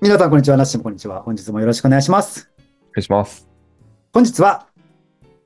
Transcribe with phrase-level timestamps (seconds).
[0.00, 0.56] 皆さん、こんにちは。
[0.56, 1.22] なっしもこんにちは。
[1.22, 2.48] 本日もよろしくお願いします。
[2.56, 3.48] お願いします。
[4.12, 4.66] 本日は、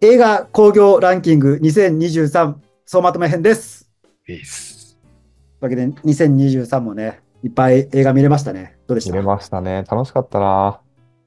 [0.00, 2.54] 映画興行ランキング2023
[2.84, 3.90] 総まとめ編です。
[4.26, 4.98] ピース。
[5.60, 8.76] というわけで、2023もね、いっぱい映画見れましたね。
[8.86, 9.12] どうでした？
[9.12, 9.84] 見れましたね。
[9.90, 10.80] 楽しかったな。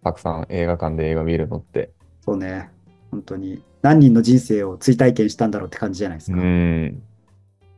[0.04, 1.92] たくさん映画館で映画見るのって。
[2.22, 2.70] そうね。
[3.10, 3.64] 本当に。
[3.82, 6.42] 何人の人生を追体験したんだろうって感じじゃないですうか。
[6.42, 7.02] ん。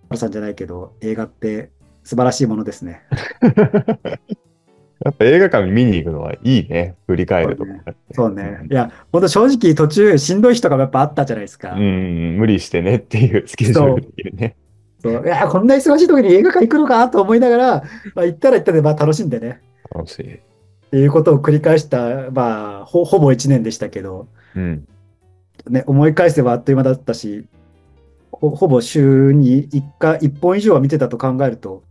[0.09, 1.71] 原さんじゃないけど、映画って
[2.03, 3.01] 素晴らしいものですね。
[5.05, 6.95] やっぱ映画館見に行くのはいいね。
[7.05, 7.71] 振り返るとか、
[8.11, 8.59] そうね。
[8.69, 11.73] いや、本当正直途中しんどい日とかもやっぱあったじゃないですか。
[11.73, 14.55] うん、無理してねっていうスケジュールでね。
[14.99, 17.83] そういや、こんな忙しい時に映画館行くのかと思いながら、
[18.15, 19.61] まあ、行ったら行ったで、まあ楽しんでね。
[19.93, 20.33] 楽しい。
[20.33, 20.39] っ
[20.89, 24.87] ていうことを繰り返した、まあ、ほほぼ1年でしたけど、うん。
[25.69, 27.45] ね、思い返せばあっという間だったし、
[28.31, 31.83] ほほぼ週に1回、1本以上は見てたと考えると、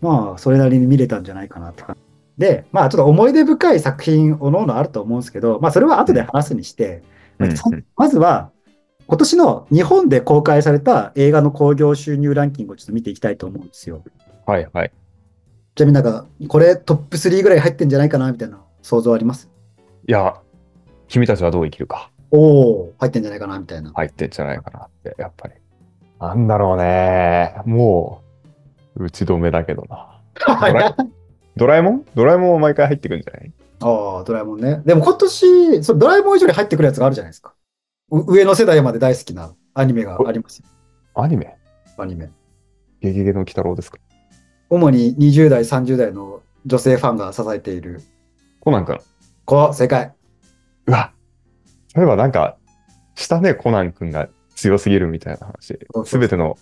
[0.00, 2.09] まあ、それなりに見れたんじゃないかなって感じ。
[2.40, 7.02] で、まあ、ちょっと思い出深い作品、おのおのあると思うんですけど、まあ、それは後で話すにして、
[7.38, 8.50] うんそまずは、
[9.06, 14.02] 今年の日本で公開された映画の興行収入ランキングをちょっと見ていきたいと思うんですよ。
[14.46, 14.92] はいはい。
[15.74, 19.50] ちなみになんか、これトップ3ぐらい入ってんじゃないかなみたいな想像あります？
[20.08, 20.40] いや、
[21.08, 22.10] 君たちはどう生きるか。
[22.30, 23.92] おお入ってんじゃないかなみたいな。
[23.92, 25.54] 入ってんじゃないかなって、やっぱり。
[26.20, 27.56] なんだろうね。
[27.66, 28.22] も
[28.96, 30.20] う、打ち止めだけどな。
[30.46, 30.96] ド ラ
[31.56, 32.04] ドラえもん？
[32.14, 33.52] ドラえもんは毎回入ってくるんじゃない？
[33.80, 34.82] ああ、ドラえもんね。
[34.84, 37.54] でも今年、そうドラえもん以上に入ってくるやつがあるじゃないですか。
[38.10, 40.66] う上の世代まで大好きなアニメがありますよ。
[41.14, 41.56] アニメ？
[41.98, 42.30] アニメ。
[43.00, 43.98] ゲゲゲの鬼太郎ですか？
[44.68, 48.00] 主に20代、30代の女性ファンが支えている。
[48.60, 48.98] コナン君。
[49.44, 50.12] こう、正解。
[50.86, 51.12] うわ、
[51.88, 52.56] そういえばなんか、
[53.14, 56.56] したね、コナン君が強すぎるみたいな話すべての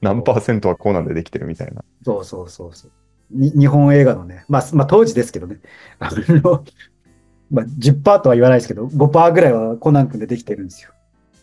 [0.00, 1.84] 何パーセントはコナンでできてるみたいな。
[2.04, 2.90] そうそうそうそう。
[3.30, 5.58] に日本映画のね、まあ、まあ当時ですけどね、
[5.98, 6.64] あの、
[7.50, 10.90] まあ10%とは言わないですけど、5%ぐらいはコナン君でできてるんですよ。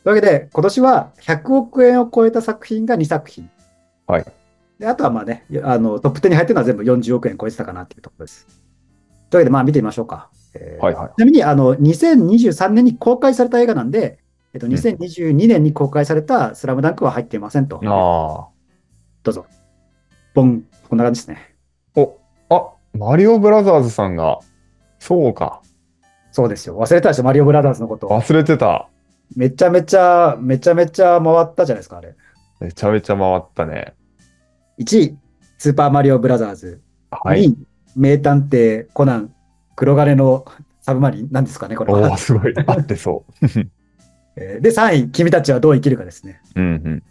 [0.03, 3.49] というわけで、今年は100億円を超えた作品が2作品。
[4.07, 4.25] はい。
[4.79, 8.47] であとはまあね、あのトップ10に入ってるのは全部40億円超えてたかなっていうところです。
[9.29, 10.29] というわけで、まあ見てみましょうか。
[10.53, 11.09] えーはいはい。
[11.15, 14.19] ちなみに、あの、2023年に公開された映画なんで、
[14.53, 17.77] えっと、2022年に公開されたスラムダンクは入っていませんと。
[17.77, 18.49] あ
[19.23, 19.45] どうぞ。
[20.33, 20.63] ボン。
[20.89, 21.50] こんな感じですね。
[22.93, 24.39] マリオブラザーズさんが、
[24.99, 25.61] そうか。
[26.31, 26.77] そうですよ。
[26.77, 28.07] 忘れてたでしょ、マリオブラザーズのこと。
[28.07, 28.87] 忘れてた。
[29.35, 32.15] めちゃめちゃ、めちゃめちゃ回ったじゃないですか、あれ。
[32.59, 33.93] めちゃめちゃ回ったね。
[34.79, 35.17] 1位、
[35.57, 36.81] スーパーマリオブラザーズ。
[37.11, 37.45] 2はい。
[37.45, 37.57] 位、
[37.95, 39.33] 名探偵コナン、
[39.75, 40.45] 黒金の
[40.81, 41.29] サブマリン。
[41.31, 42.17] なんですかね、これはおー、。
[42.17, 42.53] すごい。
[42.65, 43.23] 合ってそ
[44.37, 46.41] えーで、3位、君たちはどう生きるかですね。
[46.55, 46.59] う。
[46.61, 47.03] うんうん。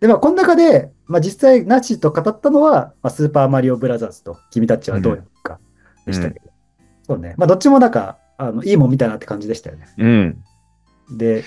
[0.00, 5.60] で、まあ、この中で、まあ、実際、ナチと語ったのは、まあ、スーパーマリオブラザーズと、君たちはどうやるか
[6.06, 6.46] でしたけど。
[7.06, 7.34] そうね。
[7.36, 9.86] まあ、どっちもなんか、あの、いいもん見たなって感じでしたよね。
[9.98, 10.44] うん。
[11.18, 11.44] で、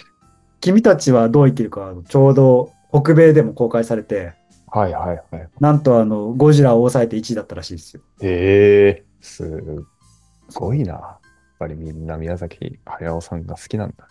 [0.62, 4.34] 君たちはどう生きるか、ちょうど北米でも公開されて、
[4.68, 5.50] はいはいはい。
[5.59, 8.03] なんとあの、ゴジラを抑えて1位だったらしいですよ。
[8.22, 9.84] へえ、す
[10.53, 10.94] ごいな。
[10.94, 11.20] やっ
[11.59, 14.08] ぱりみんな宮崎駿さんが好きなんだ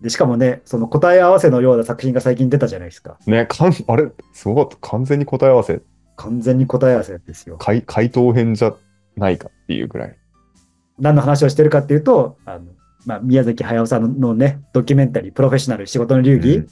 [0.00, 3.18] で、しかもね、その答え合わせのような作品が最近出たじゃないですか。
[3.26, 3.38] ね。
[3.38, 4.88] ね、かん、あれ、すごかった。
[4.88, 5.80] 完全に答え合わせ、
[6.16, 7.56] 完全に答え合わせですよ。
[7.58, 8.74] 回回答編じゃ
[9.16, 10.16] ないかっていうぐらい。
[10.98, 12.64] 何の話をしてるかっていうと、あの、
[13.04, 16.68] まあ、宮崎駿さんのね、ドキュメンタリー、プロフェッショナル仕事の流儀うん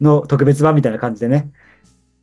[0.00, 1.50] の特別版みたいな感じでね、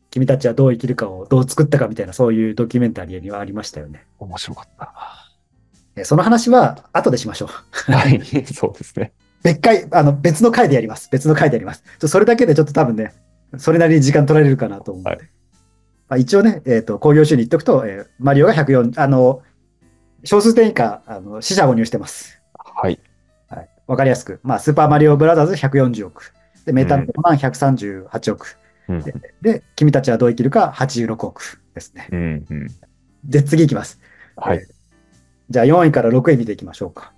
[0.10, 4.06] 君たちはどう生きるかをどう作ったかみたいな、そういうドキュメンタリーにはありましたよね。
[4.20, 4.94] 面白かった
[5.98, 7.50] えその話は後でしましょ
[7.88, 7.92] う。
[7.92, 7.98] な。
[7.98, 9.14] はい、 そうですね。
[9.46, 11.08] 別回、あの、別の回でやります。
[11.12, 11.84] 別の回でやります。
[12.08, 13.14] それだけでちょっと多分ね、
[13.58, 15.16] それなりに時間取られるかなと思うので。
[15.18, 15.30] はい
[16.08, 19.44] まあ、一応ね、えっ、と、工業収入言っとくと、えーマリオが104、あの、
[20.24, 22.42] 小数点以下、あの、死者誤入してます。
[22.54, 23.00] はい。
[23.48, 23.70] はい。
[23.86, 24.40] わかりやすく。
[24.44, 26.34] まあ、スーパーマリオブラザーズ140億。
[26.66, 28.58] で、メタルマン138億。
[28.88, 29.04] うん。
[29.42, 32.08] で、君たちはどう生きるか86億ですね。
[32.12, 32.46] うん。
[32.50, 32.68] うん。
[33.24, 34.00] で、次いきます。
[34.36, 34.66] はい。
[35.50, 37.14] じゃあ4位から6位見ていきましょうか。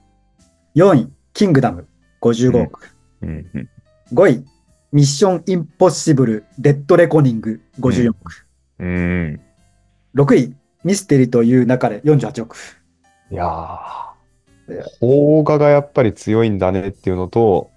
[0.76, 1.88] 4位、キングダム
[2.32, 2.96] 55億。
[3.22, 3.30] うん。
[3.54, 3.70] うん。
[4.14, 4.46] 5位、
[4.92, 8.46] ミッションインポッシブル、デッドレコニング、54億。
[8.80, 9.42] うん。
[10.16, 12.56] 6位、ミステリという流れ、48億。
[13.30, 17.72] いやー、邦画がやっぱり強いんだねっていうのと、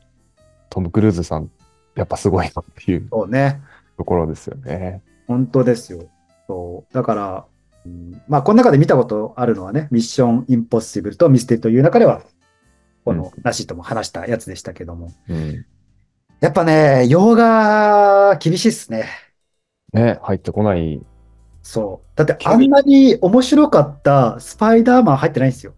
[0.68, 1.50] トム・クルーズさん、
[1.96, 3.60] やっぱすごいなっていうそうね。
[3.96, 5.02] ところですよね。
[5.26, 6.08] 本当ですよ。
[6.46, 6.94] そう。
[6.94, 7.44] だから、
[7.84, 12.22] うんまあ、この中で見たことあるのはね、ミッションインポッシブルとミステリという中では、
[13.04, 15.12] この、なしとも話したやつでしたけども。
[15.28, 15.66] うん。
[16.40, 19.06] やっぱね、洋画、厳しいっすね。
[19.92, 21.02] ね、入ってこない。
[21.62, 22.16] そう。
[22.16, 25.74] だってあんなに面白かったスパイダーマン入ってないんですよ。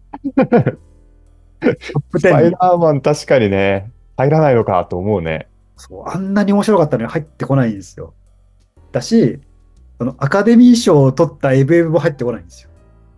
[1.61, 2.47] スパ10に。
[2.49, 5.47] イダーマン確かにね、入らないのかと思うね。
[5.75, 8.13] そう、あんなに面白かったのに入ってこないんですよ。
[8.91, 9.41] だし、
[9.97, 12.69] そのアカデミー賞を取ったエブエブも入ってこないんですよ。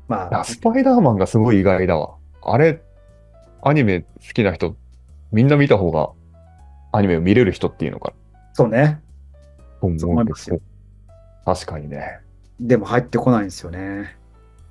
[0.07, 2.15] まあ、スパイダーマンがすごい意外だわ。
[2.43, 2.81] あれ、
[3.67, 4.75] アニメ好きな人、
[5.31, 6.11] みんな見た方が
[6.91, 8.13] アニメを見れる人っていうのか
[8.53, 9.01] そうね。
[9.81, 10.59] 思うんですよ
[11.45, 12.19] 確かにね。
[12.59, 14.15] でも入ってこないんですよね。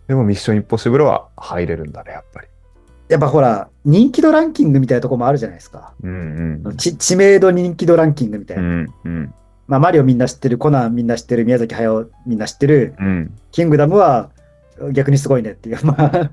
[0.06, 2.48] でもミッションインポッシブルは入れるんだね、やっぱり。
[3.08, 5.92] やっぱほら、人気度ランキングみたいなとこもあるじゃないですか。
[6.00, 6.76] うんうん。
[6.76, 8.66] ち知名度人気度ランキングみたいうな。
[8.68, 9.34] んうん
[9.66, 13.36] まあ、マリオみんな知ってる、コナンみんな知ってる、宮崎駿みんな知ってる、うん。
[13.50, 14.30] キングダムは
[14.92, 15.78] 逆にすごいねっていう。
[15.84, 16.30] まあ、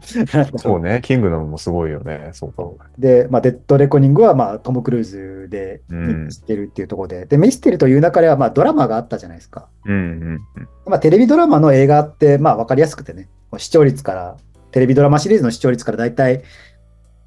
[0.57, 2.29] そうね、キングダムもすごいよね。
[2.33, 2.63] そうか。
[2.97, 9.67] で、まあ、デッドレコニングは、まあ、トム・クルーズでうん知ってるっていうところで、で、ミステリという中では、まあ、ドラマがあったじゃないですか。
[9.85, 10.39] うんうん
[10.85, 14.37] まあ、テレビドラマの映画って、まあ、わかりやすくてね、視聴率から、
[14.71, 16.43] テレビドラマシリーズの視聴率から大体、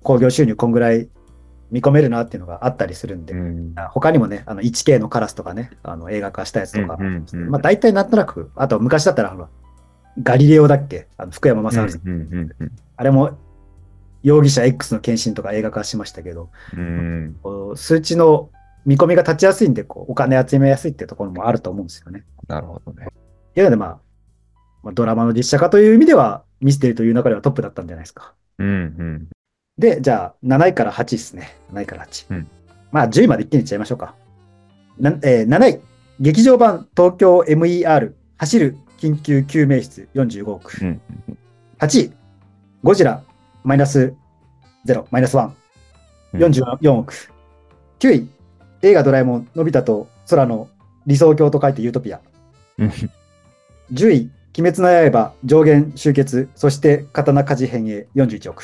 [0.02, 1.08] 興行収入こんぐらい
[1.70, 3.40] 見込めるなっていうのがあったりするんで、うん。
[3.40, 9.48] うん他にもね、あの 1K のカラスとかね、あの映画化したやつとか、うんうんうんまあ大体なんとなく、あと昔だったら
[10.22, 11.08] ガリレオだっけ？
[11.16, 12.50] あの福山雅治さん、
[12.96, 13.38] あれも
[14.22, 17.36] 容疑者 X の献身とか映画化しましたけど、うん。
[17.76, 18.50] 数値の
[18.86, 22.24] 見込みが立ちやすいんでこう、お金集めやすいっていうところもあると思うんですよね。
[22.46, 23.08] なるほどね。
[23.56, 23.98] いやので、まあ、
[24.82, 28.34] まあ、ドラマの実写化という意味では、ミステリという中ではトップだったんじゃないですか。
[28.58, 29.28] うんうん。
[29.78, 31.56] で、じゃあ、7位から8位ですね。
[31.72, 32.26] 7位から8。
[32.30, 32.48] うん
[32.92, 34.14] まあ、10位まで一気にいっちゃいましょうか。
[34.98, 35.80] なえー7位、
[36.20, 40.78] 劇場版東京 MER 走る緊急救命室45億。
[40.82, 41.00] うん。
[41.78, 42.12] 8位、
[42.82, 43.22] ゴジラ。
[43.62, 44.14] マイナス。
[44.86, 45.50] 0、マイナス1、
[46.34, 47.14] 44億。
[47.98, 48.28] 9位、
[48.82, 50.68] 映画ドラえもん、のび太と空の
[51.06, 52.20] 理想郷と書いてユートピア。
[52.78, 52.92] うん。
[53.92, 55.32] 10位、鬼滅の刃。
[55.44, 58.06] 上限集結、そして刀鍛冶編へ。
[58.14, 58.62] 41億。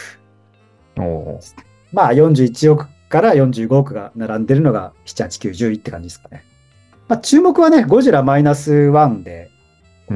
[1.92, 6.44] まあ41億から45億が並んでるのが7、8、9、10位って感じですかね。
[7.08, 9.49] まあ注目はね、ゴジラマイナス1で、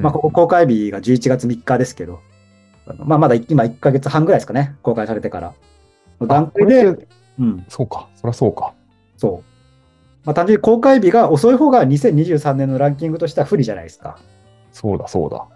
[0.02, 2.20] まあここ公開日が11月3日ですけど、
[2.99, 5.55] まあまだ今1ヶ月半ぐらいですかね、公開されてから。
[6.26, 7.08] 段階で、
[7.38, 8.75] うん、そうか、そりゃそうか。
[9.17, 9.44] そう。
[10.25, 14.19] まあ単純に公開日が遅い方が2023年のランキングとしては不利じゃないですか。
[14.73, 15.46] そうだそうだ。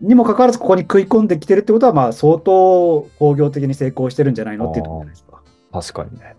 [0.00, 4.70] にもかかわらずここに食い込んできてるってことは、まあ相当工業的に成功してるんじゃないの？
[4.70, 5.42] っていうところじゃないですか。
[5.72, 6.36] 確かにね。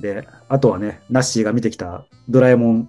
[0.00, 2.88] で、あとはね、ナッシーが見てきたドラえもん、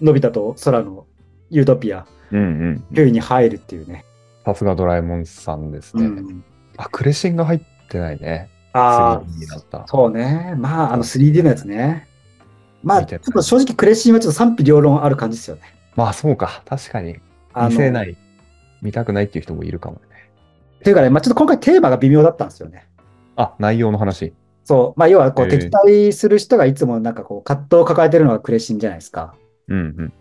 [0.00, 1.06] のび太と空の
[1.50, 2.84] ユートピア、うんうん。
[2.92, 4.04] 9位に入るっていうね。
[4.44, 6.04] さすがドラえもんさんですね。
[6.04, 6.44] うん
[6.76, 8.50] あ、クレシンが入ってないね。
[8.72, 9.84] ああ、3D になった。
[9.86, 10.54] そうね。
[10.58, 12.08] まあ、あの 3D のやつね。
[12.82, 15.62] まあ、ちょっと正直クレシンはちょっと賛否両論ある感じですよね。
[15.94, 17.16] まあそうか、確かに。
[17.56, 18.16] 見せない。
[18.82, 20.00] 見たくないっていう人もいるかもね。
[20.80, 22.88] っていうかね、まあちょっと今回テーマが微妙だったんですよね。
[23.36, 24.34] あ、内容の話。
[24.64, 24.98] そう。
[24.98, 29.34] まあ要はこう敵対する人がいつもなんかこう葛藤を抱えてるのがクレシンじゃないですか。
[29.68, 30.12] うんうん。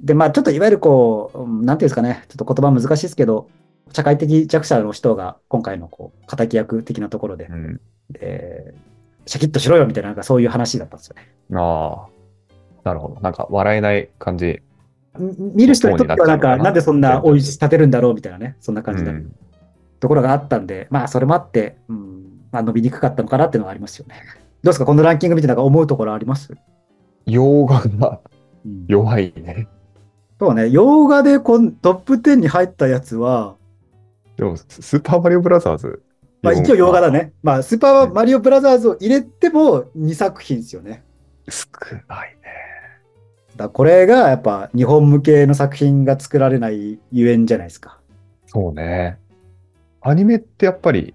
[0.00, 3.48] で、まあちょっといわゆるこう、うんなんていうんですかね、ちょっと言葉難しいですけど、
[3.92, 7.80] 社会的弱者の人が今回のこう、敵役的なところでう、ん、
[8.20, 8.78] えー
[9.28, 11.28] シャキッとしろよみたいな、なんかそういう話だったんですよね。
[11.58, 12.08] ああ。
[12.84, 13.20] なるほど。
[13.20, 14.62] なんか笑えない感じ。
[15.18, 19.34] み見る人にとってはなんか、なんでそんな追い立てるんだろうみたいなね、そんな感じだ、うん
[19.98, 24.14] ところがあったんで、まあそれもあって、うん、まあ伸びにくかったのかなっていうのはありますよね。
[24.62, 24.84] どうですか？
[24.84, 26.54] このランキング見てなんか思うところあります、
[27.26, 28.20] 洋画が
[28.64, 29.66] うん弱いね。
[30.38, 33.56] そうね、洋画でこんトップ10に入ったやつは、
[34.36, 36.02] でも、ススーパーマリオブラザーズ。
[36.42, 37.32] まあ一応洋画だね。
[37.42, 41.02] まあスーパーマリオブラザーズを入れても2作品ですよね。
[41.48, 41.66] 少
[42.08, 42.46] ないね。
[43.56, 47.98] だこれがやっぱ日本向けの作品が作られないゆえんじゃないですか。
[48.46, 49.18] そうね。
[50.02, 51.14] アニメってやっぱり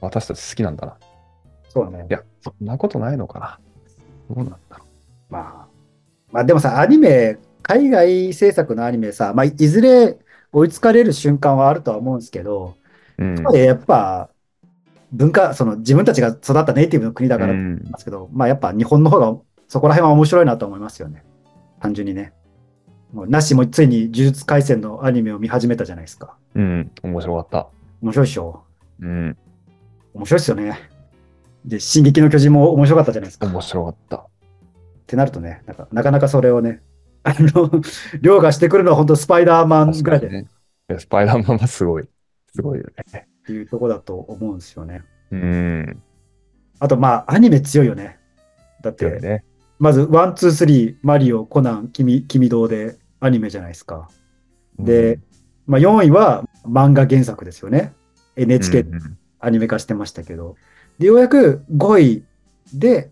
[0.00, 0.96] 私たち好きなんだな。
[1.70, 2.12] そうねい。
[2.12, 3.58] や、そんなことないのかな。
[4.28, 4.84] どうなんだろ
[5.30, 5.66] まあ、
[6.30, 10.18] まあでもさ、アニメ、海外制作のアニメさ、まあいずれ
[10.52, 12.76] 追いつかれる瞬間はあるとは思うんですけど、
[13.18, 13.24] う。
[13.24, 14.30] うんやっぱ
[15.12, 21.24] 文化、その自分たちが育ったネイティブの国だからと思うんいますけど、まあやっぱ日本の方がそこら辺は面白いなと思いますよね。
[21.80, 22.32] 単純にね。
[23.12, 26.36] もうなしもついに呪術廻戦のアニメを見始めたじゃないですか。
[26.56, 27.68] うん、面白かった。
[28.02, 28.64] 面白いでしょ
[29.00, 29.36] うん、
[30.14, 30.78] 面白いですよね。
[31.64, 33.46] で、進撃の巨人も面白かったじゃないですか。
[33.46, 34.16] 面白かった。
[34.16, 34.26] っ
[35.06, 36.82] てなるとね、なんかなかなかそれをね、
[37.24, 37.70] あの、
[38.20, 40.46] 凌駕してくるのは本当スパイダーマンぐらいでっね。
[40.98, 42.08] スパイダーマンはすごい。
[42.54, 43.26] すごいよね。
[43.46, 45.02] ていうとこだと思うんですよね。
[45.32, 46.02] うん。
[46.78, 48.18] あと、まあ、アニメ強いよね。
[48.82, 49.44] だって、ね。
[49.78, 54.08] まず、 one、two、three、マリオ、コナン、君、君どうでアニメじゃないですか。
[54.78, 55.18] で、
[55.66, 57.92] まあ、4位は漫画原作ですよね。
[58.36, 60.56] うん、NHK うんアニメ化してましたけど、
[60.98, 62.24] で、ようやく5位
[62.72, 63.10] で、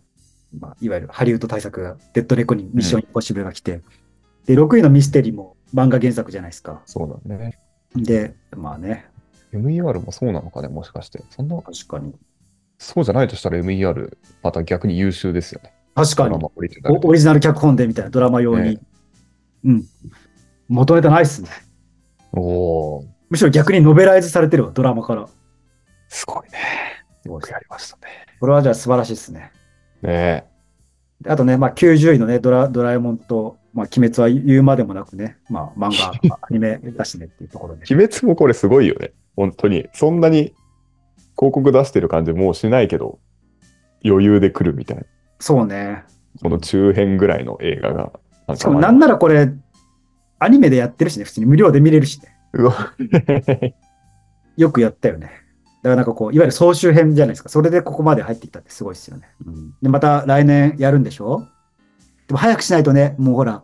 [0.58, 3.82] まあ、いわゆるハリウッド大作が、デッドレコニングミッションインポッシブルが来て、
[4.46, 6.82] で、6位のミステリーも漫画原作じゃないですか。
[6.86, 7.58] そうだね。
[7.94, 9.06] で、まあね、
[9.52, 11.22] MER もそうなのかね、もしかして。
[11.30, 12.14] そんな、確かに。
[12.78, 15.72] そうじゃないとしたら MER、また逆に優秀ですよね。
[15.94, 18.76] 確かにオリジオリジナル脚本でみたいなドラマ用に。
[18.76, 18.80] ね
[19.64, 19.84] うん。
[20.68, 21.50] 元ネタないっすね。
[22.32, 25.28] おー、むしろ逆にノベライズされてるわ、ドラマから。
[26.08, 26.58] すごいね。
[27.24, 28.02] よくやりましたね。
[28.40, 29.52] これはじゃあ素晴らしいですね。
[30.00, 30.46] ね
[31.20, 37.82] であとね、まあ、90位のね、ドラドラえもんと、まあ、鬼滅は言うまでもなくね、まあ、漫画、アニメだしねっていうところで。
[37.94, 39.12] 鬼滅もこれすごいよね。
[39.34, 39.88] 本当に。
[39.94, 40.54] そんなに
[41.38, 43.18] 広告出してる感じもうしないけど、
[44.04, 45.04] 余裕で来るみたいな。
[45.38, 46.04] そうね。
[46.42, 48.12] この中編ぐらいの映画が。
[48.46, 49.50] なんしかもなんならこれ、
[50.38, 52.36] アニメでやってるしね、普通に無料で見れるしね。
[52.54, 52.92] うわ
[54.56, 55.26] よくやったよね。
[55.26, 57.48] だからなんかこう、いわゆる総集編じゃないですか。
[57.48, 59.28] それでここまで入ってきたってすごいですよね。
[59.80, 61.46] で、また来年やるんでしょ？
[62.32, 63.62] でも早くしないとね、もうほら、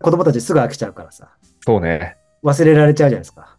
[0.00, 1.28] 子供たちすぐ飽きちゃうからさ、
[1.60, 2.16] そうね。
[2.42, 3.58] 忘れられちゃうじゃないですか。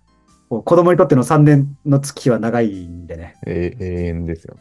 [0.50, 3.36] こう子供にとっての3年の月日は長いんでね。
[3.46, 4.58] え永遠ですよ。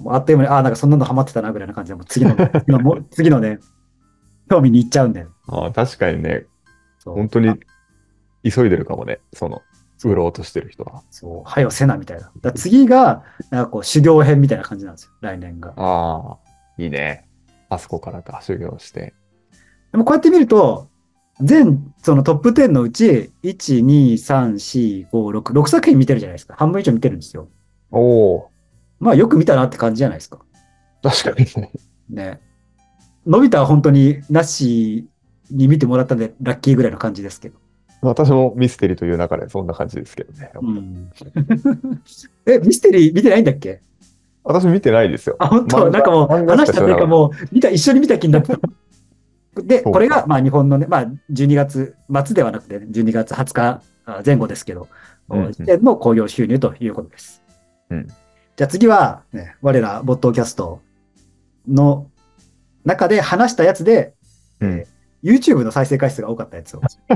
[0.00, 3.60] もうあっという間に、ああ、なんかそんなのハマってたなぐらいな感じで、もう次の、 次のもう次のね、
[4.50, 5.26] 興味に行っちゃうんで。
[5.46, 6.44] ああ確かにね、
[7.06, 7.58] 本当に
[8.42, 9.20] 急いでるかもね。
[9.32, 9.62] その、
[10.04, 11.02] 売ろうとしてる人は。
[11.10, 12.30] そう、はよせなみたいな。
[12.42, 15.72] だ次が、なんかこう、修行編みたいな感じなんですよ、来年が。
[15.76, 16.38] ああ、
[16.76, 17.26] いいね。
[17.68, 19.14] あそこからか、修行して。
[19.92, 20.88] でもこうやって見ると、
[21.40, 26.54] 全、そのトップ10のうち、1、2、3、4、5、6、6作品見てるじゃないですか。
[26.56, 27.48] 半分以上見てるんですよ。
[27.90, 28.50] おお
[29.00, 30.38] まあよく見たなって感じじゃないですか。
[31.02, 31.70] 確かにね。
[32.08, 32.40] ね。
[33.26, 35.08] のび太は本当になし
[35.50, 37.58] に見てもらったんでラッキーぐらいの感じですけど。
[38.02, 40.50] 私もミステリーという中でそんな感じですけどね。
[40.60, 41.10] うん。
[42.46, 43.80] え、ミステリー見てないんだっけ？
[44.44, 45.36] 私見てないですよ。
[45.38, 45.90] あ、本当？
[45.90, 48.58] なんかもう話したというかもう見た、一緒に見た気になった。
[49.56, 54.88] で、これがまあ日本のね、まあ12月末ではなくて、ね、12月20日あ前後ですけど、
[55.28, 57.42] うんうん時点の興行収入ということです。
[57.90, 58.06] うん
[58.56, 60.80] じゃあ次は、ね、我ら、ボットキャスト
[61.66, 62.08] の
[62.84, 64.14] 中で話したやつで、
[64.60, 66.82] うんえー YouTube の再生回数が多かったやつを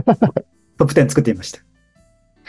[0.78, 1.60] トップ10作ってみました。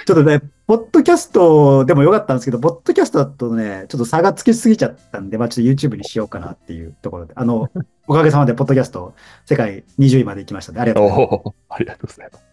[0.05, 7.69] ちょっとね、ポッドキャストでもよかったんですけど、ポッドキャストだとね、ちょっと差がつきすぎちゃったんで、まあちょっと YouTube にしようかなっていうところで、あの、
[8.07, 9.13] おかげさまでポッドキャスト
[9.45, 11.55] 世界20位まで行きましたので、ありがとうございます。
[11.69, 12.45] ありがとうございます。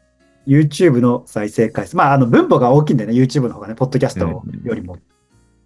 [0.46, 1.96] YouTube の再生回数。
[1.96, 4.26] まあ、あの、分母が大きいんでね、YouTube の方がね、ポッドキャスト
[4.64, 4.98] よりも。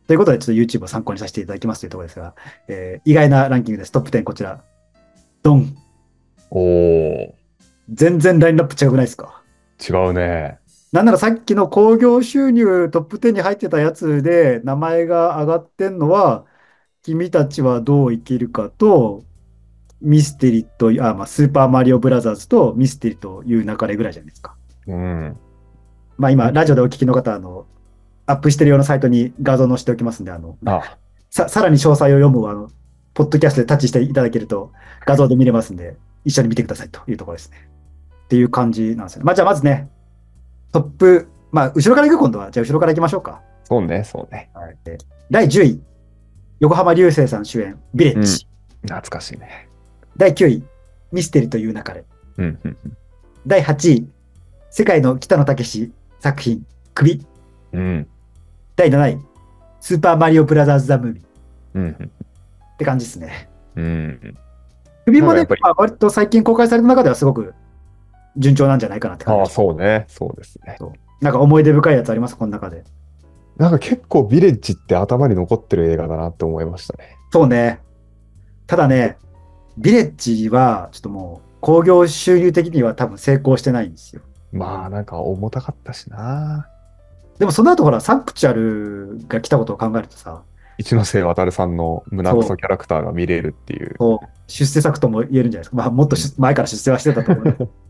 [0.06, 2.34] ということで、ちょっと YouTube を参考にさせていただきますというところですが、
[2.66, 3.92] えー意外なランキングです。
[3.92, 4.62] トップ10こちら。
[5.42, 5.76] ドン。
[6.50, 7.34] おお
[7.92, 9.42] 全然ラインナップ違くないですか？
[9.88, 10.59] 違うね。
[10.92, 16.44] なんならさっきの興行収入トップ10に入ってたやつで名前が上がってんのは、
[17.02, 19.24] 君たちはどう生きるかと、
[20.00, 24.56] ミステリと、あ、まあ、スーパーマリオブラザーズとミステリという流れぐらいじゃないですか。
[24.86, 25.36] うん。
[26.16, 27.66] まあ今、ラジオでお聞きの方、あの、
[28.26, 30.98] アップしてるようなサイトに画像載せておきますんで、あの、あ、
[31.30, 32.70] さ、さらに詳細を読む、あの、
[33.14, 34.72] ポッドキャストでタッチしていただけると
[35.04, 37.68] 画像で見れますんで、一緒に見てくださいというところですね。
[38.24, 39.24] っていう感じなんですよね。
[39.24, 39.90] まあじゃあまずね、
[40.72, 43.40] トップ、まあ後ろから行く今度は、じゃあ後ろから行きましょうか。
[43.64, 44.50] そうね、そうね。
[45.30, 45.82] 第10位、
[46.60, 48.46] 横浜流星さん主演、ビレッジ。
[48.82, 49.68] 懐かしいね。
[50.16, 50.64] 第9位、
[51.12, 52.04] ミステリという流れ。
[52.38, 52.76] うん、うん、
[53.46, 54.08] 第8位、
[54.70, 57.26] 世界の北野武作品、首。
[57.72, 57.80] うん。
[57.80, 58.06] うん、
[58.76, 59.18] 第7位、
[59.80, 61.24] スーパーマリオブラザーズ・ザ・ムービー。
[61.74, 62.10] うん、
[62.74, 63.48] って感じですね。
[63.76, 64.36] うん。
[65.06, 65.46] 首もね
[65.76, 67.54] 割と最近公開された中ではすごく
[68.36, 69.52] 順調なんじゃないかなってああ、感じ。
[69.52, 70.04] そうね。
[70.08, 70.78] そうですね。
[71.20, 72.36] なんか思い出深いやつあります？
[72.36, 72.84] この中で。
[73.56, 77.16] なんか結構ビレッジって頭に残ってる映画だなって思いましたね。
[77.30, 77.80] そうね。
[78.66, 79.18] ただね、
[79.76, 84.22] ビレッジはちょっともう興行収入的には多分成功してないんですよ。
[84.52, 86.68] まあなんか重たかったしな。
[87.38, 90.42] でもその後ほら、サンクチュアルが来たことを考えるとさ、
[90.78, 95.76] 一ノ瀬渡さんの胸クソキャラクターが見れるっていう、こう出世作とも言えるんじゃないですか。
[95.76, 97.70] まあもっと出前から出世はしてたと思う。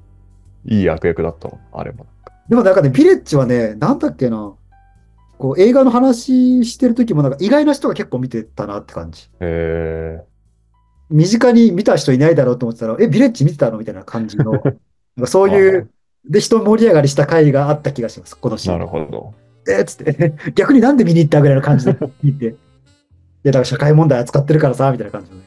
[0.64, 2.06] いい悪役だったあれも。
[2.48, 4.54] でもなんかね、ビレッジはね、なんだっけな、
[5.38, 9.30] こう映画の話してる時もなんか意外な人が結構見てたなって感じ。
[9.40, 10.30] へえ
[11.10, 15.90] 身近に見た人いないだろうと思ってたら、え、ビレッジ見てたのみたいな感じの、 なんかそういう、
[16.28, 18.78] で、人盛り上がりした回があった気がします、このシーン。
[18.78, 19.34] なるほど。
[19.68, 22.46] えーっつって、 逆になんで見に行ったぐらいの感じで見て。
[22.46, 22.48] い
[23.42, 25.44] や、だから社会問題扱ってるからさ、みたいな感じのね。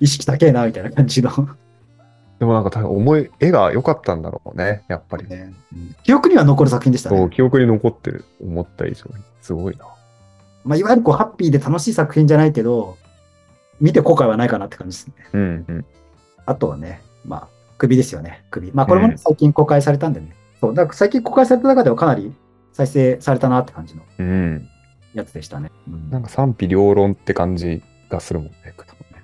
[0.00, 1.30] 意識高えな、みたいな感じの。
[2.38, 5.26] でもなんか多分思い、絵が良かったんだろうね、やっぱり。
[5.28, 5.54] ね
[6.02, 7.30] 記憶には残る作品でしたそう、ね。
[7.30, 9.22] 記憶に残ってる、思った以上に。
[9.40, 9.86] すごいな。
[10.64, 12.96] まあ、いわゆるこうハッピーで楽しい作品じゃないけど、
[13.80, 15.14] 見て後悔はないかなって感じですね。
[15.32, 15.84] うんうん。
[16.44, 18.72] あとはね、まあ、首ですよね、首。
[18.72, 20.34] まあ、これもねうん最近公開されたんでね。
[20.60, 22.34] そう、だから最近公開された中ではかなり
[22.72, 24.68] 再生されたなって感じのうん。
[25.14, 25.70] やつでしたね。
[25.88, 28.74] うんなんか賛否両論って感じがするもんね。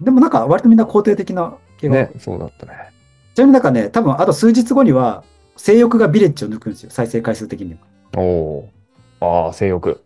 [0.00, 2.91] でもなんか割とみんな肯定的な系が、ね、そうだったね。
[3.34, 5.24] ちなみになんかね、多分あと数日後には、
[5.56, 7.78] 性欲がビレッジを抜くんですよ、再生回数的には。
[8.16, 8.68] おお。
[9.20, 10.02] ああ、性欲。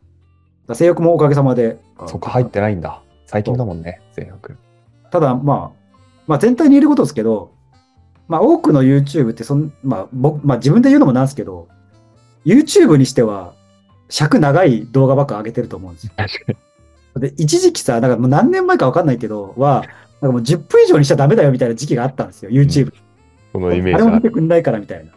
[0.67, 1.79] ら性欲もおかげさまで。
[2.07, 3.03] そこ入ってないんだ。
[3.27, 4.57] 最近だもんね、性欲。
[5.11, 5.91] ただ、まあ、
[6.27, 7.53] まあ全体に言えることですけど、
[8.29, 11.69] まあ多くの YouTube ってそん、まあ僕、まあ自分で言うのもなんですけど、
[12.45, 13.55] YouTube にしては
[14.09, 16.13] 尺長い動画ばっか上げてると思うんですよ。
[16.17, 16.59] 確かに。
[17.21, 19.85] で、一時期さ、なんかもう何年前かわかんないけど、は、
[20.21, 22.93] なんかもう10分以上にしちゃダメだよみたいな時期があったんですよ、YouTube。
[23.57, 24.29] そのイメーあれも見て。
[24.29, 25.13] くんないからみたいな。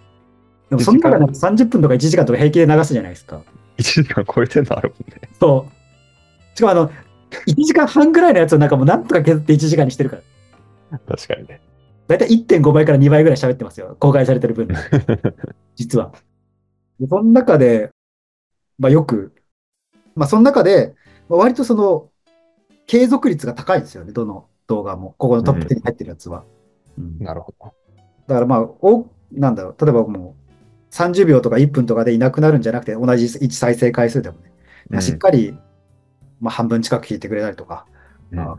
[0.70, 3.42] でもその中で30分とか1時間とか平気で流すじゃないですか。
[3.78, 5.30] 1時間超えてんのあるもんね。
[5.40, 6.58] そう。
[6.58, 6.92] しかもあの、
[7.48, 10.18] 1時間半ぐらいのやつをなんかもうなんとか削って1時間にしてるか
[10.92, 11.00] ら。
[11.00, 11.60] 確かにね。
[12.08, 13.98] だいたい1.5倍から2倍ぐらい喋ってますよ。
[14.00, 14.70] 公開されてる分。
[15.76, 16.14] 実は。
[17.00, 17.92] でその中で、
[18.78, 19.34] まあよく、
[20.16, 20.96] まあその中で、
[21.28, 22.10] まあ割とその、
[22.88, 24.14] 継続率が高いんですよね。
[24.14, 25.14] どの動画も。
[25.18, 26.46] ここのトップ10に入ってるやつは。
[26.98, 27.74] うんなるほど。
[28.30, 34.52] だからまあ、お、なんだろう、例えばもう、30秒とか1分とかでいなくなるんじゃなくて、同じ1再生回数でもね、
[34.92, 35.02] うん。
[35.02, 35.58] しっかり、
[36.40, 37.88] まあ半分近く聞いてくれたりとか、
[38.32, 38.38] うん。
[38.38, 38.58] まあ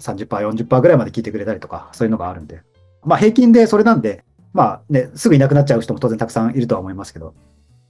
[0.00, 2.62] 30%、40%ぐらいまで聞いてくれたりとか、そういうのがあるんで。
[3.04, 7.34] まあ平均でそれなんで、まあね、すぐいなくなっちゃう人も当然たくさんいるとは思いますけど、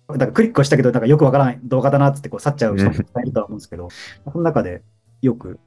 [0.08, 3.88] だからクリックをしたけど、なんかよくわからない動画だなってこう去っちゃう人もたくさんいるとは思うんですけど、
[4.24, 4.82] その中で
[5.22, 5.60] よく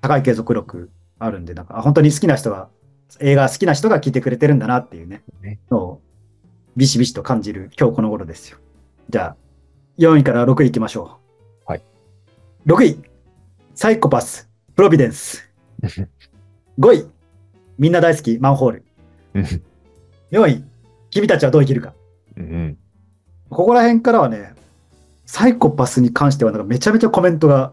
[0.00, 2.68] 高い継続力あるんで、なんかあ本当に好きな人が、
[3.20, 6.00] 映画好きな人が聞いてくれてるんだなっていうね、ねのを
[6.76, 8.58] ビシビシと感じる今日この頃ですよ。
[9.10, 9.36] じゃあ、
[9.98, 11.18] 4位から6位行きましょ
[11.66, 11.70] う。
[11.70, 11.82] はい。
[12.66, 13.00] 6位、
[13.74, 15.50] サイコパス、プロビデンス。
[16.78, 17.06] 5位、
[17.78, 18.84] みんな大好き、マンホール。
[20.30, 20.64] 4位、
[21.10, 21.94] 君たちはどう生きるか。
[22.36, 22.78] うん。
[23.50, 24.54] ここら辺からはね、
[25.26, 27.72] サイコパスに関してはなんかめちゃめちゃコメントが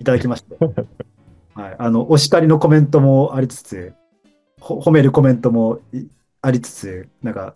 [0.00, 0.56] いただきまして、
[1.54, 4.03] はい、あの、お叱りのコメントもありつつ、ほ
[4.64, 6.06] 褒めるコメントもい
[6.40, 7.54] ありつつ、なんか、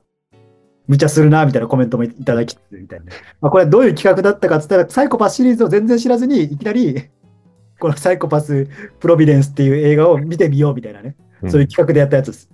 [0.86, 3.12] 無茶するな、みたいなコメントもいただきつつ、みたいなね。
[3.40, 7.08] まあ、これどういう企画だったかって言ったら、サイコパスシリーズを全然知らずに、いきなり、
[7.78, 8.66] このサイコパス
[8.98, 11.14] プロビデンスっていう映画を見てみようみたいなね、
[11.46, 12.50] そういう企画でやったやつです。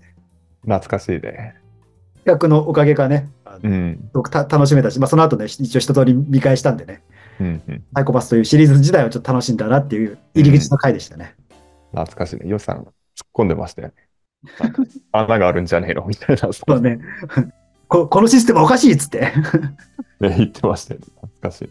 [0.62, 1.54] 懐かしいね。
[2.24, 3.30] 企画のおかげかね、
[3.62, 4.10] うん。
[4.12, 7.02] 楽しめたし、まあ、その後ね、一応一通り見返したんでね、
[7.40, 7.84] うんうん。
[7.94, 11.34] サイコパスというシリーズ自体をちょっと楽しんだなっていう入り口の回でしたね。
[11.92, 12.48] 懐かしいね。
[12.48, 12.86] ヨシさん、突っ
[13.32, 13.94] 込んでましたよね。
[14.61, 16.04] なんか穴があるんじゃねえの？
[16.07, 16.52] みたいな。
[16.52, 17.00] そうね。
[17.88, 19.33] ここのシステムおかしいっつって。
[20.20, 21.07] ね、言ってましたよね。
[21.20, 21.70] 懐かしい。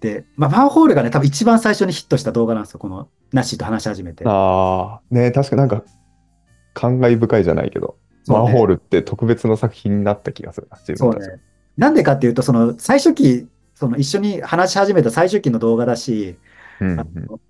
[0.00, 2.78] で、まあ、マンホールがね、多分一番最初にヒットした動画なんですよ。
[2.78, 4.24] このナッシーと話し始めて。
[4.26, 5.82] ああ、ね確かなんか、
[6.74, 7.96] 感慨深いじゃないけど、
[8.28, 11.24] ねマンホールって特別な作品になった気がするな、自分たち。
[11.24, 11.42] そうね。
[11.76, 16.36] なんでかっていうと、その最初期、その一緒に話し始めた最初期の動画だし、
[16.80, 17.40] うんあの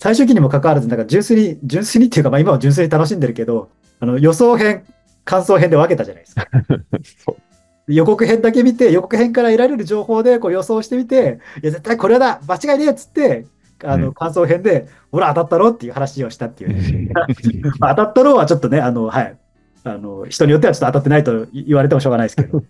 [0.00, 3.68] 最初期にもかかわらず、なんか純粋に、純粋にっていうか、まあ今は純粋に楽しんでるけど、
[4.00, 4.84] あの予想編、
[5.24, 6.46] 感想編で分けたじゃないですか。
[7.86, 13.46] 予告編だけ見て、予告編から得られる情報でこう予想してみて、いや、絶対これだ間違いねえっつって、
[13.84, 17.12] あの、うん感想編で、ほら、当たったろっていう話をしたっていうね。
[17.78, 19.36] まあ当たったろはちょっとね、あの、はい。
[19.82, 22.58] あの、人によってはちょっと当たってないと言われてもしょうがないですけど。
[22.58, 22.62] っ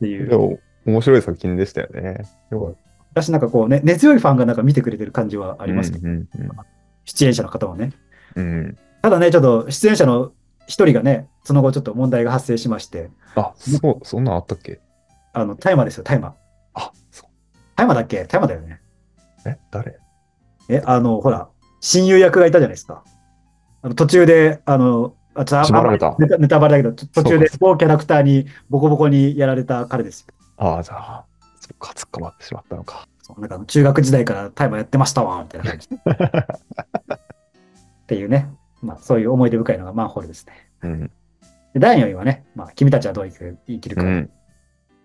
[0.00, 0.36] ていうで。
[0.36, 2.24] も、面白い作品でしたよね。
[3.12, 6.28] 私なんかこうね、根強いファンがなんか見てくれてる感じはあたりますけど、うん
[7.08, 7.92] 出演者の方はね。
[8.34, 8.76] うんうん。
[9.06, 10.32] ただね、ちょっと出演者の
[10.66, 14.80] 一人がね、その後ちょっと問題が発生しまして、あ、そう、そんなんあったっけ？
[15.32, 16.34] あの、大麻ですよ、大麻。
[16.74, 17.30] あ、そう。
[17.76, 18.24] 大麻だっけ？
[18.24, 18.80] 大麻だよね。
[19.46, 20.00] え、誰？
[20.68, 21.48] え、あの、ほら、
[21.80, 23.04] 親友役がいたじゃないですか。
[23.82, 30.34] あの途中で、あの、あちょっとネタネタバレだけど、途中で某キャラクターにボコボコにやられた彼ですよ。
[30.56, 31.24] ああ、じゃあ、
[31.60, 33.06] そっか、突っ込まってしまったのか。
[33.22, 35.88] そうなんか中学時代から大麻やってましたわ、みたいな感じ。
[37.14, 37.18] っ
[38.08, 38.50] ていうね、
[38.96, 40.68] まあ、そういう思い出深いのがマンホールですね。
[40.82, 41.00] うん。
[41.00, 41.10] で
[41.80, 44.30] 第4位はね、まあ、君たちはどう生きる生きるか、うん。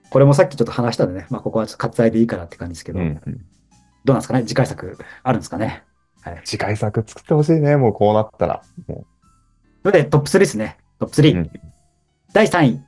[0.09, 3.21] これもさっきちょっと話したんでね、まあ、ここはちょっと割愛でいいかなって感じですけど、うんうん。
[4.05, 4.43] どうなんですかね？
[4.45, 5.83] 次回作あるんですかね？
[6.21, 6.41] はい。
[6.45, 8.61] 次回作作ってほしいね、もうこうなったら。
[8.87, 9.05] も
[9.83, 10.77] それでトップ3ですね。
[10.99, 11.37] トップ3。
[11.37, 11.51] うん
[12.33, 12.81] 第3位、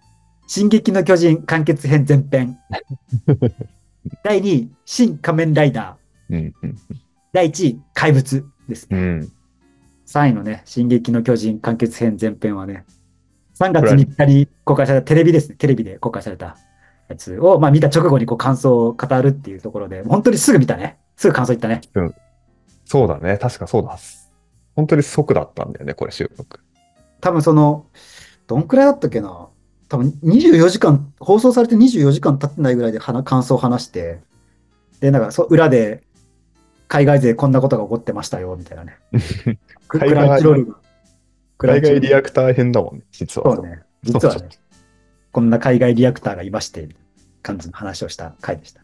[0.47, 2.57] 進撃の巨人完結編前編。
[4.23, 6.33] 第2位、新仮面ライダー。
[6.33, 6.37] う。
[6.37, 6.77] うんうん。
[7.33, 8.97] 第1位、怪物ですね。
[8.97, 9.31] うん。
[10.05, 12.85] 3位のね、進撃の巨人完結編前編はね、
[13.59, 15.55] 3月3日に公開されたテレビですね。
[15.55, 16.57] テレビで公開された
[17.09, 20.97] やつを、まあ見た直後にこう感想を語るっていうところで、本当にすぐ見たね。
[21.15, 21.81] すぐ感想言ったね。
[22.85, 23.37] そうだね。
[23.37, 23.97] 確かそうだ。
[24.75, 26.59] 本当に即だったんだよね、これ収録。
[27.21, 27.85] 多分その、
[28.47, 29.47] どんくらいだったっけな。
[29.87, 34.19] 多分24時間、放送されて24時間経ってないぐらいで話感想を話して、
[34.99, 36.03] で、なんかそ裏で、
[36.93, 38.99] 海外勢こんなことが起こってましたよ、みたいなね。
[39.87, 43.55] ク 海クラン外リアクター編だもんね、実は。
[43.55, 43.79] そうね。
[44.03, 44.49] 実はね、
[45.31, 46.87] こんな海外リアクターがいまして、
[47.41, 48.81] 感じの話をした回でした。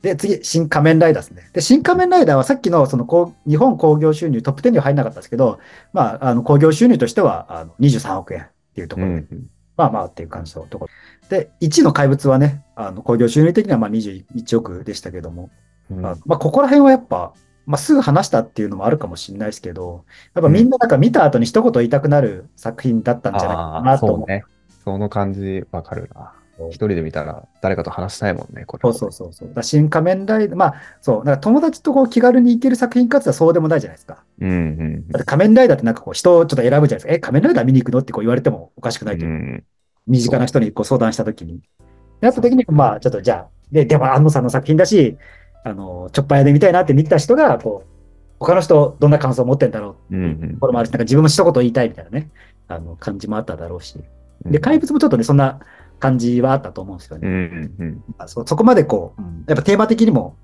[0.00, 1.50] で、次、新仮面ライダーですね。
[1.52, 5.58] で、新仮面ライダーはさっきのそのこう日本興行収入トップ10には入らなかったですけど、
[5.92, 9.46] まあ、あの興行収入としてはあの23億円っていうところで、うん。
[9.76, 10.90] まあまあっていう感じのところ。
[11.28, 15.50] で、1の怪物はね、あの興行収入的にはまあ21億でしたけども、
[15.90, 17.32] うんまあ、まあここら辺はやっぱ、
[17.66, 24.44] まあ、すぐ話したっていうのもあるかもしれないですけど、やっぱみんななんか見た後に一言言いたくなる作品だったんじゃないかなと思そうね。
[24.84, 26.32] その感じわかるな。
[26.68, 28.82] 一人で見たら誰かと話したいもんね、これ。
[28.82, 29.54] そうそうそうそう。
[29.54, 34.22] だ新仮面ライダー、まあ、そう、なんか友達とこう気軽に行ける作品かつはそうでもないじゃないですか。
[34.40, 37.12] うんうんだって仮面ライダーってなんかこう人をちょっと選ぶじゃないですか。
[37.12, 39.34] え、仮面ライダー見に行くのってこう言われてもおかしくないというう。
[39.34, 39.64] ん。
[40.06, 41.58] 身近な人にこう相談したときに。
[41.58, 41.62] で
[42.20, 45.16] なったときに、まあ、ちょっとじゃあ、で、でも安野さんの作品だし、
[45.64, 47.92] あの、ちょっぱ屋で見たいなって見た人が、こう、
[48.38, 52.30] 他の人どんな感想を持ってんだろううんうんこれもあるし、なんか自分も一言言いたいみたいなね、
[52.68, 53.96] あの、感じもあっただろうし。
[54.44, 54.52] うん。
[54.52, 55.60] で、怪物もちょっとね、そんな
[56.00, 57.28] 感じはあったと思うんですよね。
[57.28, 58.04] うんうんうん。
[58.18, 60.36] あそそこまでこう、やっぱテーマ的にも、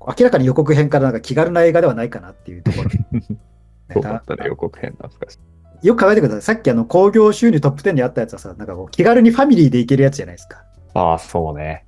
[0.00, 2.90] 明らかに予告編からなんか気軽な映画ではないかなっていうところ。
[3.92, 5.38] そうだったね、予告編懐かし
[5.82, 5.86] い。
[5.86, 6.42] よく考えてください。
[6.42, 10.64] さっきあの、興行収入トップ10にあったやつはさ、なんかこう、気軽にファミリーで行けるやつじゃないですか。
[10.94, 11.84] ああ、そうね。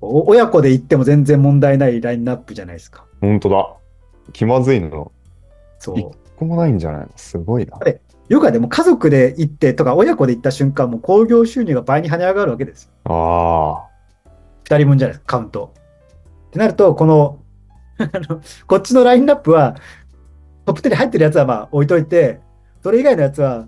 [0.00, 3.04] お親子で行っても全然問題ないラインナップじゃないですか。
[3.20, 3.74] 本当だ。
[4.32, 5.12] 気まずいの、
[5.78, 5.98] そう。
[5.98, 7.08] 一個もないんじゃないの？
[7.16, 7.78] すごいな。
[7.80, 12.90] れよくはでも家族で行ってとか親子で行った瞬間、もう興行収入が倍に跳ね上がるわけですよ。
[13.04, 14.30] ああ。
[14.64, 15.72] 二人分じゃないですか、カウント。
[16.48, 17.38] ってなると、この
[18.68, 19.76] こっちのラインナップは、
[20.66, 22.40] トップ10に入ってるやつはまあ置いといて、
[22.82, 23.66] それ以外のやつは、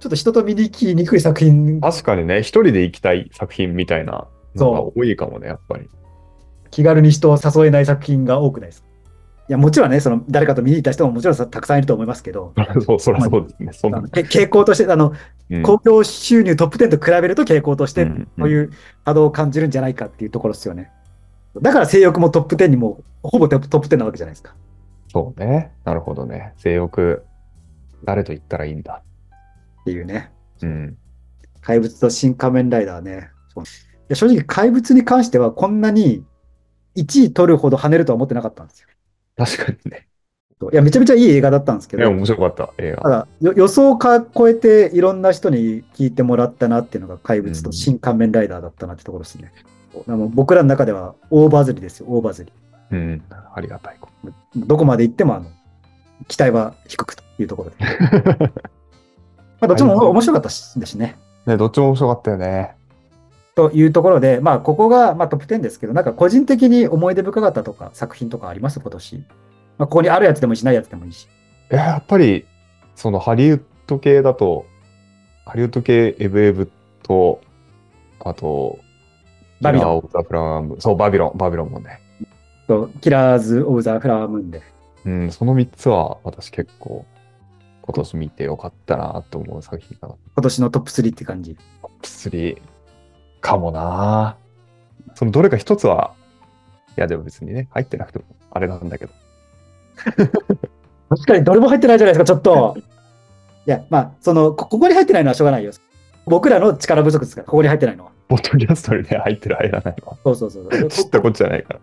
[0.00, 4.26] ちょっと人と見に行きにくい作品、確かにね、一人で行きたい作品みたいな
[4.58, 5.88] のが多いかもね、やっぱり。
[6.70, 8.88] 気軽に人を誘えない作品が多くないですか？
[9.48, 12.52] いや、もちろんね、その誰かと見に行った人ももちろんさたくさんいると思いますけど、
[12.84, 13.72] そう、そりゃそうですね。
[13.72, 15.14] そ傾向として、あの、
[15.50, 18.70] うん興行収入トップ10と比べると傾向として、うんうんそういう
[19.06, 20.90] 波動を感じるんじゃないかっていうところですよね。
[21.62, 24.54] だから性欲もトップ10にも、ほぼトップトップ10なわけじゃないですか。
[25.10, 25.72] そうね。
[25.84, 26.52] なるほどね。
[26.58, 27.24] 性欲、
[28.04, 29.02] 誰と言ったらいいんだ。
[29.80, 30.30] っていうね。
[30.62, 30.96] うん。
[31.62, 33.30] 怪物と新仮面ライダーね。
[33.54, 33.66] そうい
[34.08, 36.24] や正直、怪物に関してはこんなに
[36.96, 38.88] 1位取るほど跳ねるとは思ってなかったんですよ。
[39.36, 40.08] 確かにね。
[40.72, 43.02] いや、めちゃめちゃいい映画だったんですけいや、ど、面白かった、映画。
[43.02, 49.52] ただよ予想をか超えていろんな人に聞いてもらったなっていうのが怪物と新仮面ライダーだったなってところですね。
[50.06, 52.52] でも僕らの中では大バズりですよ、大バズり。
[52.90, 53.22] うん。
[53.54, 54.08] ありがたいこ
[54.56, 55.46] どこまで行ってもあの
[56.26, 57.76] 期待は低くというところで。
[59.60, 61.16] まあ、どっちも面白かったしですしね。
[61.44, 61.50] と。
[61.52, 62.77] ね、どっちも面白かったよね。
[63.58, 68.78] というところで、まあ、ここが、まあ、トップ10ですけど、なんか個人的に思い出深かったとか、作品とかあります？
[68.78, 69.16] 今年。
[69.16, 69.24] ま
[69.78, 71.24] あ、ここにあるやつでもいいし、ないやつでもいいし。
[71.24, 72.46] いや、やっぱり、
[72.94, 74.64] そのハリウッド系だと、
[75.44, 76.70] ハリウッド系エブエブ
[77.02, 77.40] と、
[78.20, 78.78] あと、
[79.60, 82.00] バビロンオブザ・フラワームそう、バビロン、バビロンもね。
[82.68, 84.62] と、キラーズ・オブ・ザ・フラワームーンで。
[85.04, 87.04] うん、その3つは私結構、
[87.82, 90.14] 今年見てよかったなと思う作品かな。
[90.36, 91.56] 今年のトップ3って感じ。
[91.82, 92.77] トップ3
[93.40, 94.36] かもな
[95.14, 96.14] そのどれか一つは、
[96.96, 99.12] いやでも別にね、入ってなくてもあれなんだけど。
[101.10, 102.76] 確かにどれも入ってないじゃないですか、ちょっと。
[103.66, 105.72] いや、まあ、その、こここに入ってないのはしょうがないよ。
[106.26, 108.12] 僕らの力不足ですから、ここに入ってないのは。
[108.28, 110.18] ポッドキャストにね、入ってる入らないのは。
[110.24, 110.68] そうそうそう。
[110.88, 111.80] 知ったこっちゃないから。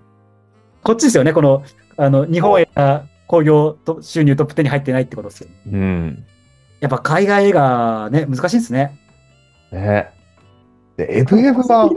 [0.83, 1.63] こっちですよね、この、
[1.97, 5.47] あの、日本映画興行と収入トップ10に入ってないってことですよ。
[5.71, 6.23] うん。
[6.79, 8.99] やっぱ海外映画ね、難しいですね。
[9.71, 10.09] ね
[10.97, 11.89] で、エブエブは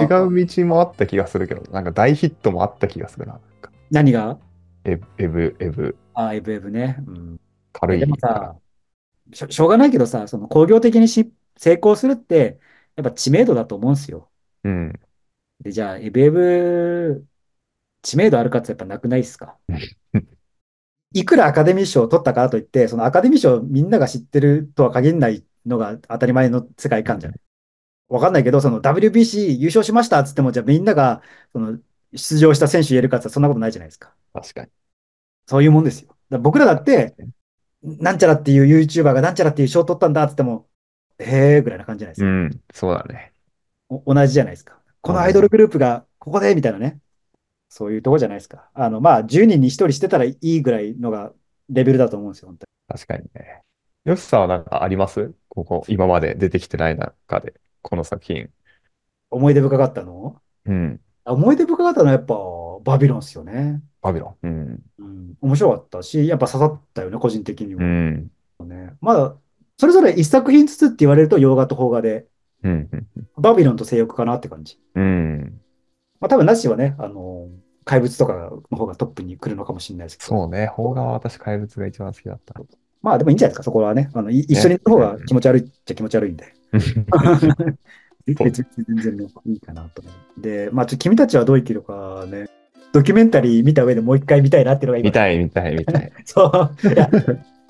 [0.00, 3.34] 違う道もあった気がするけど、なんか大ヒットもあった気がするな。
[3.34, 3.40] な
[3.90, 4.38] 何が？
[4.84, 7.02] エブ、エブ、エブ、あ、エブエブね。
[7.06, 7.40] うん。
[7.72, 8.56] 軽いでもさ。、
[9.32, 12.60] しょしょうがないけどさ、その工業的にし成功するって、
[12.96, 14.30] やっぱ知名度だと思うんですよ。
[14.64, 14.92] うん。
[15.60, 17.26] で、じゃあ、エブエブ、
[18.02, 19.56] 知名度あるかってやっぱなくないですか？
[21.12, 27.38] いくらアカデミー賞を取ったからといって、そのアカデミー賞みんなが知ってるとは限らないのが当たり前の世界観じゃない？
[28.08, 31.78] わかんないけど、その WBC 優勝しましたっつっても、じゃあみんながその
[32.14, 34.12] 出場した選手言えるかってそんなことないじゃないですか。
[34.32, 34.68] 確かに。
[35.46, 36.14] そういうもんですよ。
[36.30, 37.14] だ僕らだって、
[37.82, 40.66] なんちゃらっていう YouTuber がなんちゃらっていう賞を取ったんだっつっても、
[41.18, 42.26] へーぐらいな感じじゃないですか。
[42.26, 43.32] うん、そうだね。
[43.88, 44.78] お同じじゃないですか。
[45.00, 46.98] このアイドルグループがここでみたいなね。
[47.68, 48.70] そういうとこじゃないですか。
[48.72, 51.32] あの、まあ、10人に1人してたらいいぐらいのが
[51.68, 53.60] レベルだと思うんですよ、本当確かにね。
[54.04, 55.32] よしさんはなんかあります？
[55.48, 58.48] ここ、今まで出てきてない中で、この作品。
[59.30, 60.40] 思い出深かったの？
[60.64, 61.00] うん。
[61.26, 62.34] 思い出深かったのはやっぱ
[62.82, 63.82] バビロンですよね。
[64.00, 64.46] バビロン。
[64.46, 64.82] うん。
[64.98, 67.86] うん、面白かったし、やっぱ刺さったよね、個人的にうも。
[67.86, 68.30] ん。
[68.60, 69.36] ね、まだ、
[69.76, 72.26] それぞれ一作品ずつって言われると洋画と邦画で、
[72.62, 72.88] うん。
[72.90, 74.78] うんバビロンと性欲かなって感じ。
[74.94, 75.60] うん。
[76.20, 77.48] まあ多分ナッシーはね、あの、
[77.84, 80.28] 怪物とかの方がトップに来るのかもしれないですけど。
[80.28, 80.72] そうね。
[80.74, 82.54] 邦画は私、怪物が一番好きだった。
[83.04, 84.10] まあでもいいんじゃないですか、そこはね。
[84.14, 86.54] あのい一緒にいた方が気持ち悪いっちゃ気持ち悪いんで。
[88.26, 90.40] 別に全然ねいいかなと思う。
[90.40, 92.46] で、まあちょっと君たちはどう生きるかね、
[92.94, 96.12] ドキュメンタリー見た上でもう一回見たいなっていうのが今見たい、見たい、見たい。
[96.24, 96.70] そう。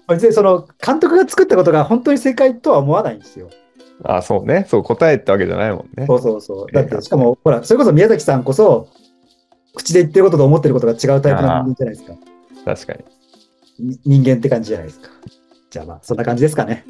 [0.07, 3.51] 別にその監督が作ったことが本当に正解とは思わないんですよ。
[4.05, 4.66] あ、そうね。
[4.68, 6.07] そう、答えってわけじゃないもんね。
[6.07, 6.73] そうそうそう。
[6.73, 8.88] だって、しかも、ほら、それこそ宮崎さんこそ、
[9.75, 12.14] 口で言ってることと思ってることが違うタイプの人間じゃないですか。
[12.64, 13.23] 確かに。
[13.78, 15.08] に人間って感じじゃないですか。
[15.70, 16.84] じゃあまあ、そんな感じですかね。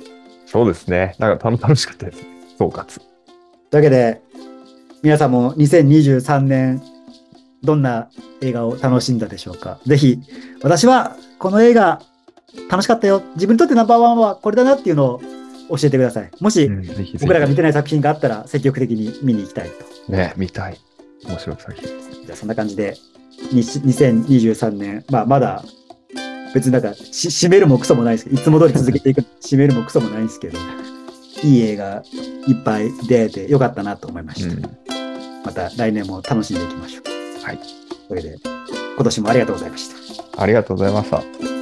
[0.47, 1.17] そうですね。
[1.19, 2.29] なんか楽楽しかったですね。
[2.59, 2.85] 総括。
[2.87, 4.21] というわけで、
[5.03, 6.83] 皆さんも2023年、
[7.63, 8.09] どんな
[8.41, 9.81] 映画を楽しんだでしょうか。
[9.87, 10.19] ぜひ、
[10.63, 12.03] 私はこの映画
[12.71, 13.23] 楽しかったよ。
[13.35, 15.21] 自分にとってナンバーワンはこれだなっていうのを
[15.71, 16.31] 教えてください。
[16.41, 16.83] もしうん、
[17.21, 19.71] 僕らが見てない作品があったら積極的に見に行きたい
[20.07, 20.13] と。
[20.13, 20.79] ね、見たい。
[21.27, 22.11] 面白い作品です。
[22.27, 22.97] じゃあそんな感じで、
[23.53, 25.65] に2023年、まあまだ
[26.55, 30.59] 別になんかし締めるもクソもないですけど、いつも通り続けていく、締めるもクソもないんですけど、
[31.43, 32.03] いい映画
[32.47, 34.55] いっぱい出会えてよかったなと思いました。
[34.55, 34.63] うん。
[35.45, 37.45] また来年も楽しんでいきましょう。
[37.45, 37.59] はい。
[38.09, 38.39] それで、
[38.95, 40.43] 今年もありがとうございました。
[40.43, 41.54] ありがとうございました。